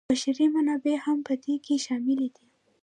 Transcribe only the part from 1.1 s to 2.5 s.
په دې کې شامل دي.